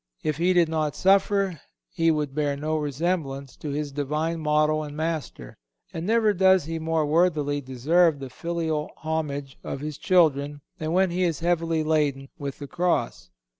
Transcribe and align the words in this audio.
If 0.23 0.37
he 0.37 0.53
did 0.53 0.67
not 0.67 0.95
suffer, 0.95 1.61
he 1.91 2.09
would 2.09 2.33
bear 2.33 2.57
no 2.57 2.75
resemblance 2.75 3.55
to 3.57 3.69
his 3.69 3.91
Divine 3.91 4.39
Model 4.39 4.81
and 4.81 4.97
Master; 4.97 5.59
and 5.93 6.07
never 6.07 6.33
does 6.33 6.63
he 6.65 6.79
more 6.79 7.05
worthily 7.05 7.61
deserve 7.61 8.17
the 8.17 8.31
filial 8.31 8.89
homage 8.97 9.59
of 9.63 9.81
his 9.81 9.99
children 9.99 10.61
than 10.79 10.91
when 10.93 11.11
he 11.11 11.21
is 11.23 11.41
heavily 11.41 11.83
laden 11.83 12.29
with 12.39 12.57
the 12.57 12.65
cross. 12.65 13.29